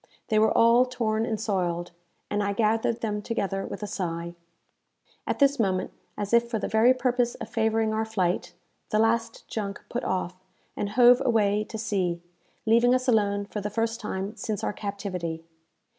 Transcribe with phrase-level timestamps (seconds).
[0.29, 1.91] They were all torn and soiled,
[2.31, 4.33] and I gathered them together with a sigh.
[5.27, 8.55] At this moment, as if for the very purpose of favouring our flight,
[8.89, 10.35] the last junk put off,
[10.75, 12.19] and hove away to sea,
[12.65, 15.43] leaving us alone for the first time since our captivity.